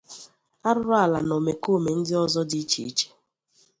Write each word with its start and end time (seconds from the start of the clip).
arụrụala 0.67 1.19
na 1.27 1.33
omekoome 1.39 1.91
ndị 1.97 2.13
ọzọ 2.23 2.41
dị 2.49 2.57
iche 2.63 2.81
iche. 2.89 3.07